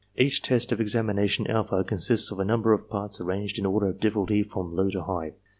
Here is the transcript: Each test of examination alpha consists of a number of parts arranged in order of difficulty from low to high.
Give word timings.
Each 0.17 0.41
test 0.41 0.71
of 0.71 0.81
examination 0.81 1.45
alpha 1.45 1.83
consists 1.83 2.31
of 2.31 2.39
a 2.39 2.43
number 2.43 2.73
of 2.73 2.89
parts 2.89 3.21
arranged 3.21 3.59
in 3.59 3.67
order 3.67 3.85
of 3.85 3.99
difficulty 3.99 4.41
from 4.41 4.75
low 4.75 4.89
to 4.89 5.03
high. 5.03 5.33